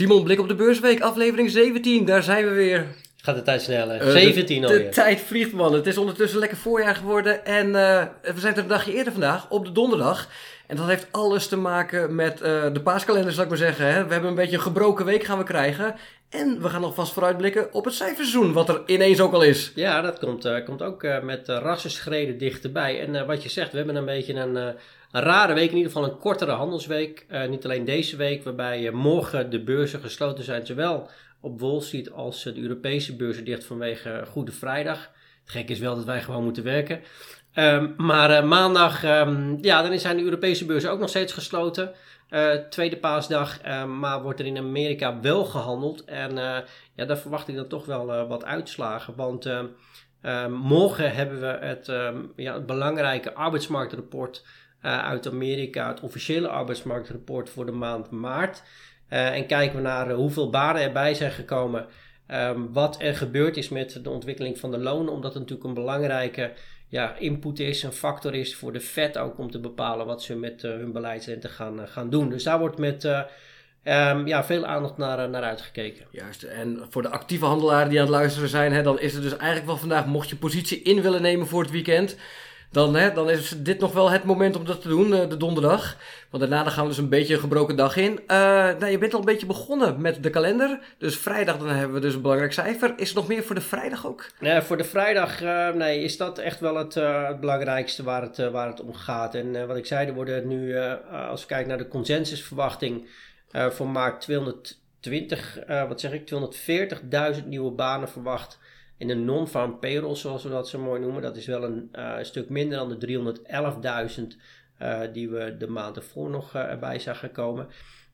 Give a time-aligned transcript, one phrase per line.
[0.00, 2.04] Simon, blik op de beursweek, aflevering 17.
[2.04, 2.86] Daar zijn we weer.
[3.16, 3.96] Gaat de tijd snel, hè?
[3.96, 4.84] Eh, 17 de, alweer.
[4.84, 5.74] De tijd vliegt, man.
[5.74, 7.44] Het is ondertussen lekker voorjaar geworden.
[7.44, 10.28] En eh, we zijn er een dagje eerder vandaag, op de donderdag.
[10.66, 13.86] En dat heeft alles te maken met eh, de paaskalender, zal ik maar zeggen.
[13.86, 14.04] Hè?
[14.04, 15.94] We hebben een beetje een gebroken week gaan we krijgen.
[16.28, 19.72] En we gaan alvast vooruitblikken op het cijferseizoen, wat er ineens ook al is.
[19.74, 23.00] Ja, dat komt, komt ook met rassenschreden dichterbij.
[23.00, 24.74] En wat je zegt, we hebben een beetje een,
[25.10, 27.24] een rare week, in ieder geval een kortere handelsweek.
[27.28, 31.08] Eh, niet alleen deze week, waarbij eh, morgen de beurzen gesloten zijn, zowel
[31.40, 35.10] op Wall Street als de Europese beurzen dicht vanwege Goede Vrijdag.
[35.44, 37.00] Het is wel dat wij gewoon moeten werken.
[37.52, 41.92] Ehm, maar eh, maandag, ehm, ja, dan zijn de Europese beurzen ook nog steeds gesloten.
[42.68, 46.04] Tweede paasdag, uh, maar wordt er in Amerika wel gehandeld.
[46.04, 46.34] En
[46.94, 49.14] ja, daar verwacht ik dan toch wel wat uitslagen.
[49.16, 49.48] Want
[50.48, 51.86] morgen hebben we het,
[52.36, 54.44] ja, het belangrijke arbeidsmarktrapport
[54.82, 55.88] uit Amerika.
[55.88, 58.62] Het officiële arbeidsmarktrapport voor de maand maart.
[59.08, 61.86] en kijken we naar hoeveel banen erbij zijn gekomen.
[62.28, 65.12] Um, wat er gebeurd is met de ontwikkeling van de lonen.
[65.12, 66.52] Omdat het natuurlijk een belangrijke
[66.88, 70.36] ja, input is, een factor is voor de Fed ook om te bepalen wat ze
[70.36, 72.28] met hun beleidsrente gaan, gaan doen.
[72.28, 73.04] Dus daar wordt met
[73.84, 76.06] um, ja, veel aandacht naar, naar uitgekeken.
[76.10, 79.22] Juist, en voor de actieve handelaren die aan het luisteren zijn, hè, dan is het
[79.22, 82.16] dus eigenlijk wel vandaag, mocht je positie in willen nemen voor het weekend,
[82.70, 85.96] dan, dan is dit nog wel het moment om dat te doen, de donderdag.
[86.30, 88.12] Want daarna gaan we dus een beetje een gebroken dag in.
[88.12, 88.18] Uh,
[88.78, 90.78] nou, je bent al een beetje begonnen met de kalender.
[90.98, 92.92] Dus vrijdag dan hebben we dus een belangrijk cijfer.
[92.96, 94.26] Is er nog meer voor de vrijdag ook?
[94.40, 98.66] Voor de vrijdag uh, nee, is dat echt wel het, het belangrijkste waar het, waar
[98.66, 99.34] het om gaat.
[99.34, 100.76] En wat ik zei, er worden nu,
[101.10, 103.08] als we kijken naar de consensusverwachting
[103.52, 106.30] voor maart 220, wat zeg ik,
[107.40, 108.58] 240.000 nieuwe banen verwacht
[109.00, 111.22] in de non-farm payroll, zoals we dat zo mooi noemen.
[111.22, 113.06] Dat is wel een, een stuk minder dan de
[114.20, 114.26] 311.000
[114.82, 117.68] uh, die we de maand ervoor nog uh, erbij zagen komen.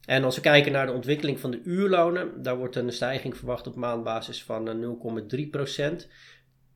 [0.04, 3.66] En als we kijken naar de ontwikkeling van de uurlonen, daar wordt een stijging verwacht
[3.66, 4.98] op maandbasis van
[6.02, 6.08] 0,3%.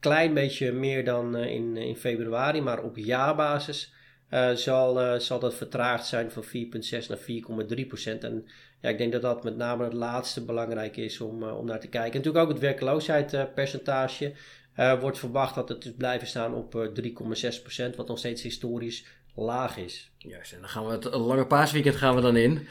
[0.01, 3.95] Klein beetje meer dan in, in februari, maar op jaarbasis
[4.55, 6.51] zal, zal dat vertraagd zijn van 4,6
[7.09, 8.19] naar 4,3%.
[8.21, 8.47] En
[8.81, 11.81] ja, ik denk dat dat met name het laatste belangrijk is om, uh, om naar
[11.81, 12.13] te kijken.
[12.13, 14.33] En natuurlijk ook het werkloosheidspercentage.
[15.01, 16.89] Wordt verwacht dat het dus blijven staan op uh,
[17.91, 19.05] 3,6%, wat nog steeds historisch
[19.35, 20.11] laag is.
[20.19, 22.67] Juist, en dan gaan we het lange paasweekend gaan we dan in.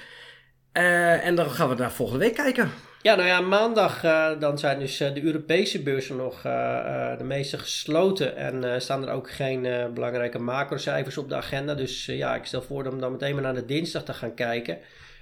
[0.71, 2.71] En dan gaan we naar volgende week kijken.
[3.01, 7.23] Ja, nou ja, maandag uh, dan zijn dus uh, de Europese beurzen nog uh, de
[7.23, 8.35] meeste gesloten.
[8.35, 11.73] En staan er ook geen belangrijke macrocijfers op de agenda.
[11.73, 14.77] Dus ja, ik stel voor om dan meteen maar naar de dinsdag te gaan kijken.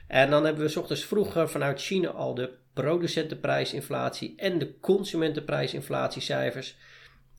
[0.07, 6.75] En dan hebben we 's ochtends vroeg vanuit China al de producentenprijsinflatie en de consumentenprijsinflatiecijfers.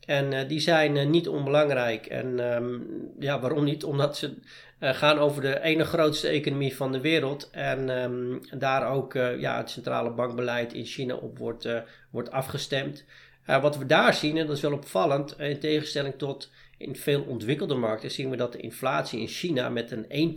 [0.09, 2.07] En uh, die zijn uh, niet onbelangrijk.
[2.07, 2.87] En um,
[3.19, 3.85] ja, waarom niet?
[3.85, 4.35] Omdat ze
[4.81, 7.51] uh, gaan over de ene grootste economie van de wereld.
[7.51, 11.69] En um, daar ook ja, het centrale bankbeleid in China op wordt,
[12.11, 13.05] wordt afgestemd.
[13.47, 17.75] wat we daar zien, en dat is wel opvallend, in tegenstelling tot in veel ontwikkelde
[17.75, 20.37] markten, zien we dat de inflatie in China met een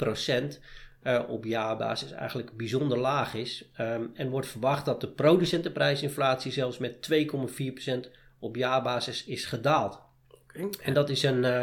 [0.53, 0.58] 1%
[1.03, 3.70] uh, op jaarbasis eigenlijk bijzonder laag is.
[3.80, 10.02] Um, en wordt verwacht dat de producentenprijsinflatie zelfs met 2,4% op jaarbasis is gedaald.
[10.50, 10.69] Okay.
[10.81, 11.62] En dat is een, uh,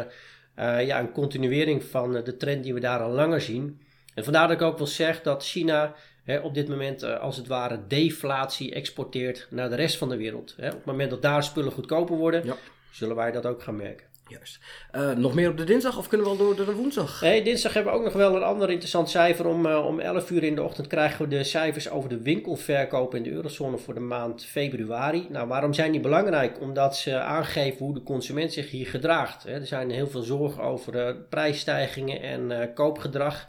[0.59, 3.81] uh, ja, een continuering van de trend die we daar al langer zien.
[4.13, 7.47] En vandaar dat ik ook wil zeggen dat China hè, op dit moment als het
[7.47, 10.53] ware deflatie exporteert naar de rest van de wereld.
[10.57, 10.67] Hè.
[10.67, 12.55] Op het moment dat daar spullen goedkoper worden, ja.
[12.91, 14.07] zullen wij dat ook gaan merken.
[14.29, 14.59] Juist.
[14.95, 17.21] Uh, nog meer op de dinsdag of kunnen we al door de woensdag?
[17.21, 19.47] Nee, dinsdag hebben we ook nog wel een ander interessant cijfer.
[19.47, 23.15] Om, uh, om 11 uur in de ochtend krijgen we de cijfers over de winkelverkoop
[23.15, 25.27] in de eurozone voor de maand februari.
[25.29, 26.61] Nou, waarom zijn die belangrijk?
[26.61, 29.43] Omdat ze aangeven hoe de consument zich hier gedraagt.
[29.43, 29.53] Hè.
[29.53, 33.47] Er zijn heel veel zorgen over uh, prijsstijgingen en koopgedrag.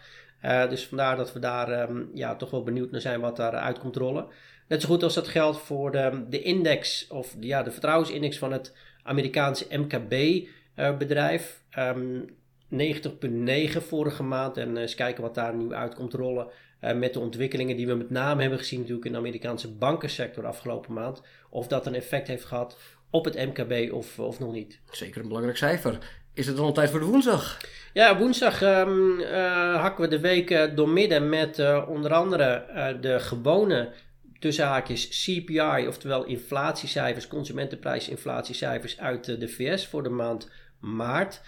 [0.68, 3.96] dus vandaar dat we daar um, ja, toch wel benieuwd naar zijn wat daaruit komt
[3.96, 4.26] rollen.
[4.68, 8.52] Net zo goed als dat geldt voor de, de index of ja, de vertrouwensindex van
[8.52, 10.46] het Amerikaanse MKB.
[10.80, 11.62] Uh, bedrijf.
[11.78, 12.38] Um,
[12.70, 14.56] 90,9 vorige maand.
[14.56, 16.46] En uh, eens kijken wat daar nu uit komt rollen.
[16.84, 20.46] Uh, met de ontwikkelingen die we met name hebben gezien natuurlijk in de Amerikaanse bankensector
[20.46, 21.22] afgelopen maand.
[21.50, 22.78] Of dat een effect heeft gehad
[23.10, 24.80] op het MKB of, of nog niet.
[24.90, 25.98] Zeker een belangrijk cijfer.
[26.34, 27.58] Is het dan al tijd voor de woensdag?
[27.92, 33.20] Ja, woensdag um, uh, hakken we de week doormidden met uh, onder andere uh, de
[33.20, 33.92] gewone
[34.40, 41.40] tussen haakjes CPI, oftewel inflatiecijfers, consumentenprijsinflatiecijfers uit de VS voor de maand maart.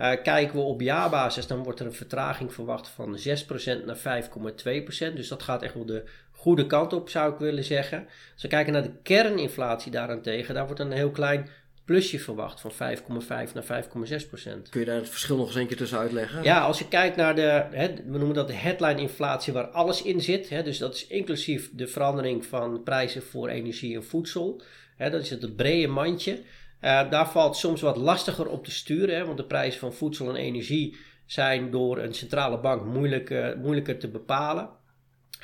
[0.00, 5.14] Uh, kijken we op jaarbasis, dan wordt er een vertraging verwacht van 6% naar 5,2%.
[5.14, 8.06] Dus dat gaat echt wel de goede kant op, zou ik willen zeggen.
[8.32, 11.48] Als we kijken naar de kerninflatie daarentegen, daar wordt een heel klein
[11.84, 14.68] plusje verwacht van 5,5 naar 5,6 procent.
[14.68, 16.42] Kun je daar het verschil nog eens een keer tussen uitleggen?
[16.42, 20.02] Ja, als je kijkt naar de, hè, we noemen dat de headline inflatie waar alles
[20.02, 20.48] in zit.
[20.48, 24.62] Hè, dus dat is inclusief de verandering van prijzen voor energie en voedsel.
[24.96, 26.32] Hè, dat is het, brede mandje.
[26.32, 30.28] Uh, daar valt soms wat lastiger op te sturen, hè, want de prijzen van voedsel
[30.28, 30.96] en energie
[31.26, 34.68] zijn door een centrale bank moeilijk, uh, moeilijker te bepalen.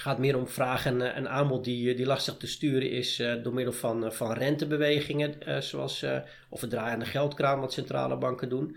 [0.01, 3.55] Gaat meer om vraag en, en aanbod die, die lastig te sturen is uh, door
[3.55, 6.05] middel van, van rentebewegingen, zoals
[6.49, 8.77] of het draaien aan de geldkraan wat centrale banken doen.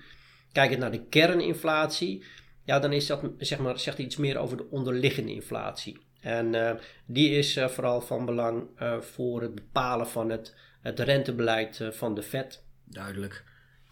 [0.52, 2.24] Kijk je naar de kerninflatie,
[2.64, 5.98] ja, dan is dat, zeg maar, zegt iets meer over de onderliggende inflatie.
[6.22, 8.68] En die is vooral van belang
[9.00, 10.54] voor het bepalen van het
[10.84, 12.64] het rentebeleid eh, van de Fed.
[12.84, 13.44] Duidelijk.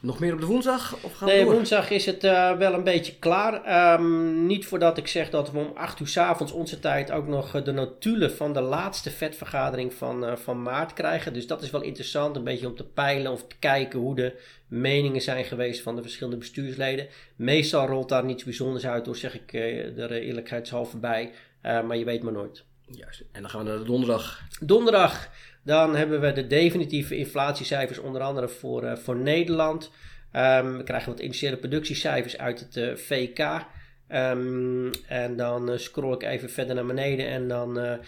[0.02, 1.04] Nog meer op de woensdag?
[1.04, 3.94] Of gaan nee, woensdag is het uh, wel een beetje klaar.
[4.00, 7.28] Um, niet voordat ik zeg dat we om 8 uur s avonds onze tijd ook
[7.28, 11.34] nog eh, de notulen van de laatste vetvergadering van, uh, van maart krijgen.
[11.34, 14.40] Dus dat is wel interessant, een beetje om te peilen of te kijken hoe de
[14.68, 17.08] meningen zijn geweest van de verschillende bestuursleden.
[17.36, 21.32] Meestal rolt daar niets bijzonders uit, door zeg ik er eerlijkheidshalve bij.
[21.62, 22.64] maar je weet maar nooit.
[22.86, 24.42] Juist, en dan gaan we naar de donderdag.
[24.60, 25.30] Donderdag.
[25.64, 29.92] Dan hebben we de definitieve inflatiecijfers, onder andere voor, uh, voor Nederland.
[30.36, 33.40] Um, we krijgen wat initiële productiecijfers uit het eh, VK.
[34.08, 38.00] Ehm, en dan uh, scroll ik even verder naar beneden en dan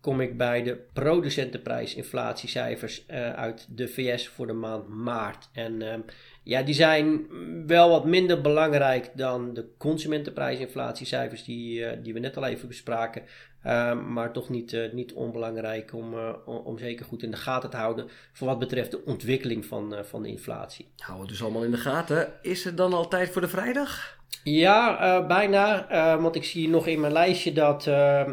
[0.00, 5.48] kom ik bij de producentenprijsinflatiecijfers uit de VS voor de maand maart.
[5.52, 6.04] En um,
[6.42, 7.26] ja, die zijn
[7.66, 13.22] wel wat minder belangrijk dan de consumentenprijsinflatiecijfers die, die we net al even bespraken.
[13.62, 17.70] Ehm, maar toch niet, uh, niet onbelangrijk om, uh, om zeker goed in de gaten
[17.70, 20.88] te houden voor wat betreft de ontwikkeling van, uh, van de inflatie.
[20.96, 22.32] Houden we dus allemaal in de gaten.
[22.42, 24.16] Is het dan al tijd voor de vrijdag?
[24.44, 25.86] Ja, bijna.
[26.20, 27.88] want ik zie nog in mijn lijstje dat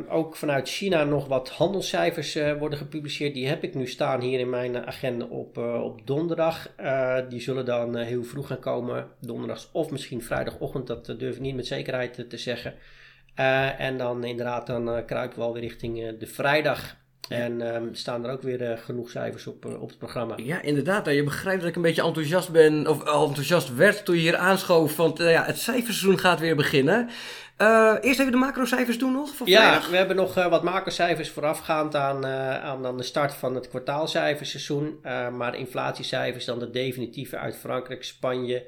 [0.10, 3.33] ook vanuit China nog wat handelscijfers worden gepubliceerd.
[3.33, 6.69] Die heb ik nu staan hier in mijn agenda op, op donderdag.
[7.30, 10.88] die zullen dan heel vroeg gaan komen, donderdags of misschien vrijdagochtend.
[10.88, 12.74] Dat durf ik niet met zekerheid te zeggen.
[13.39, 16.95] Uh, en dan inderdaad, dan uh, kruipen we alweer richting uh, de vrijdag.
[17.29, 20.33] En um, staan er ook weer genoeg cijfers op, op het programma.
[20.37, 21.05] Ja, inderdaad.
[21.05, 24.95] Je begrijpt dat ik een beetje enthousiast ben, of enthousiast werd toen je hier aanschoof.
[24.95, 27.09] Want ja, het cijferseizoen gaat weer beginnen.
[28.01, 29.35] eerst even de macrocijfers doen nog?
[29.35, 33.69] Voor ja, we hebben nog wat macrocijfers voorafgaand aan, aan, aan de start van het
[33.69, 34.99] kwartaalcijferseizoen.
[35.38, 38.65] maar inflatiecijfers, dan de definitieve uit Frankrijk, Spanje,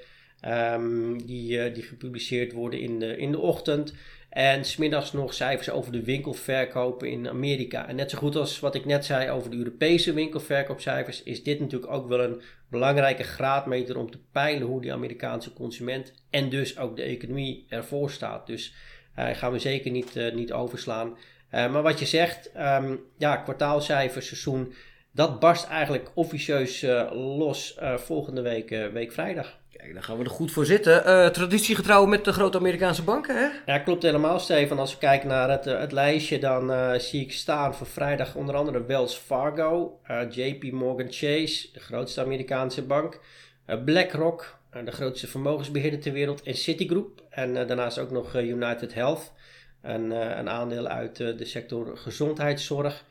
[0.74, 3.94] um, die, die gepubliceerd worden in de, in de ochtend.
[4.38, 7.88] En smiddags nog cijfers over de winkelverkopen in Amerika.
[7.88, 11.60] En net zo goed als wat ik net zei over de Europese winkelverkoopcijfers, is dit
[11.60, 16.78] natuurlijk ook wel een belangrijke graadmeter om te peilen hoe die Amerikaanse consument en dus
[16.78, 18.48] ook de economie ervoor staat.
[18.48, 18.74] Dus
[19.20, 21.08] uh, gaan we zeker niet, uh, niet overslaan.
[21.08, 24.74] Uh, maar wat je zegt, um, ja, kwartaalcijfers, seizoen,
[25.12, 26.82] dat barst eigenlijk officieus
[27.12, 29.60] los volgende week, week vrijdag.
[29.78, 31.04] Kijk, dan gaan we er goed voor zitten.
[31.06, 33.72] Uh, traditiegetrouw met de grote Amerikaanse banken, hè?
[33.72, 34.80] Ja, klopt helemaal, Steven.
[34.80, 38.36] Als we kijken naar het, eh, het lijstje, dan uh, zie ik staan voor vrijdag
[38.36, 43.20] onder andere Wells Fargo, JP Morgan Chase, de grootste Amerikaanse bank,
[43.86, 47.22] BlackRock, de grootste vermogensbeheerder ter wereld, en Citigroup.
[47.30, 49.34] En daarnaast ook nog United Health,
[49.82, 53.04] een, een aandeel uit de sector gezondheidszorg.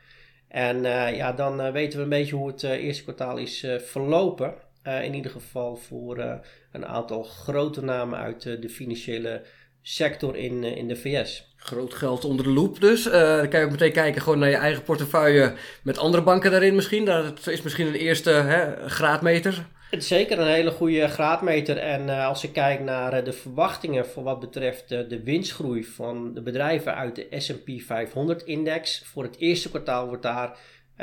[0.47, 0.81] En
[1.15, 4.53] ja, dan weten we een beetje hoe het eerste kwartaal is verlopen.
[4.87, 6.33] Uh, in ieder geval voor uh,
[6.71, 9.41] een aantal grote namen uit uh, de financiële
[9.81, 11.55] sector in, in de VS.
[11.55, 13.03] Groot geld onder de loep dus.
[13.03, 15.53] dan kan je ook meteen kijken gewoon naar je eigen portefeuille
[15.83, 17.05] met andere banken daarin misschien.
[17.05, 19.67] Dat is misschien een eerste hè, graadmeter.
[19.89, 21.77] Het is zeker een hele goede graadmeter.
[21.77, 26.95] En als je kijkt naar de verwachtingen voor wat betreft de winstgroei van de bedrijven
[26.95, 29.05] uit de S&P 500-index.
[29.05, 30.57] Voor het eerste kwartaal wordt daar,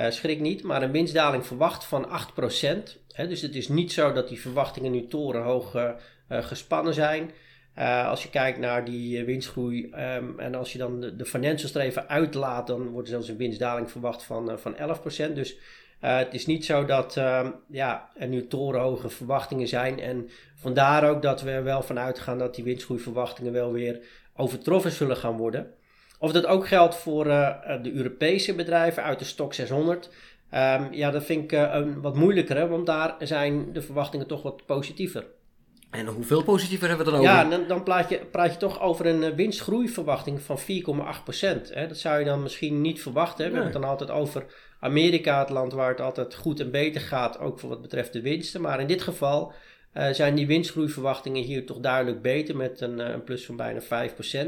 [0.09, 2.09] schrik niet, maar een winstdaling verwacht van
[2.88, 5.90] 8% dus het is niet zo dat die verwachtingen nu torenhoog uh,
[6.28, 7.30] gespannen zijn.
[7.78, 11.75] Uh, als je kijkt naar die winstgroei um, en als je dan de, de financials
[11.75, 15.33] er even uitlaat, dan wordt zelfs een winstdaling verwacht van, van 11%.
[15.35, 15.56] Dus
[15.99, 20.00] het is niet zo dat uh, ja, er nu torenhoge verwachtingen zijn.
[20.00, 24.00] En vandaar ook dat we er wel van uitgaan dat die winstgroeiverwachtingen wel weer
[24.37, 25.75] overtroffen zullen gaan worden.
[26.18, 30.11] Of dat ook geldt voor de Europese bedrijven uit de Stock 600.
[30.55, 34.43] Um, ja, dat vind ik uh, een wat moeilijker, want daar zijn de verwachtingen toch
[34.43, 35.25] wat positiever.
[35.91, 37.33] En hoeveel positiever hebben we dan over?
[37.33, 40.63] Ja, dan, dan praat, je, praat je toch over een uh, winstgroeiverwachting van 4,8%.
[41.89, 43.45] Dat zou je dan misschien niet verwachten.
[43.45, 43.51] Hè?
[43.51, 44.45] We hebben het dan altijd over
[44.81, 48.23] Amerika, het land waar het altijd goed en beter gaat, ook voor wat betreft de
[48.23, 48.61] winsten.
[48.61, 49.53] Maar in dit geval
[49.95, 53.87] uh, zijn die winstgroeiverwachtingen hier toch duidelijk beter met een, een plus van bijna 5%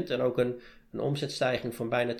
[0.07, 2.19] en ook een een omzetstijging van bijna 2%.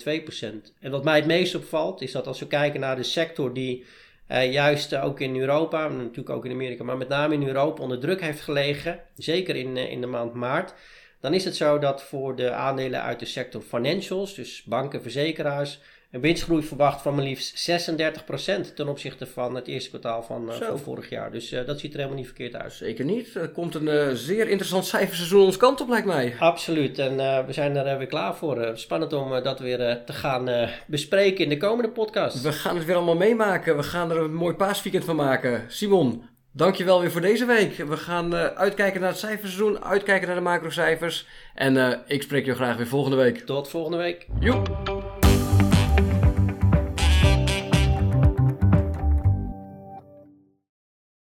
[0.80, 3.84] En wat mij het meest opvalt is dat als we kijken naar de sector die
[4.28, 8.20] juist ook in Europa, natuurlijk ook in Amerika, maar met name in Europa onder druk
[8.20, 9.00] heeft gelegen.
[9.16, 10.74] Zeker in, in de maand maart.
[11.20, 15.80] Dan is het zo dat voor de aandelen uit de sector financials, dus banken, verzekeraars,
[16.10, 20.78] een winstgroei verwacht van maar liefst 36% ten opzichte van het eerste kwartaal van, van
[20.78, 21.30] vorig jaar.
[21.30, 22.72] Dus uh, dat ziet er helemaal niet verkeerd uit.
[22.72, 23.34] Zeker niet.
[23.34, 26.34] Er komt een uh, zeer interessant cijferseizoen ons kant op, lijkt mij.
[26.38, 26.98] Absoluut.
[26.98, 28.70] En we zijn er weer klaar voor.
[28.74, 32.42] spannend om dat weer te gaan bespreken in de komende podcast.
[32.42, 33.76] We gaan het weer allemaal meemaken.
[33.76, 35.64] We gaan er een mooi paasweekend van maken.
[35.68, 36.22] Simon,
[36.52, 37.76] Dankjewel weer voor deze week.
[37.76, 41.26] We gaan uitkijken naar het cijferseizoen, uitkijken naar de macrocijfers.
[41.54, 43.38] En ik spreek je graag weer volgende week.
[43.38, 44.26] Tot volgende week.
[44.40, 44.97] Joep.